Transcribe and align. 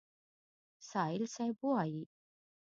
سایل 0.89 1.21
صیب 1.35 1.57
وایي: 1.65 2.01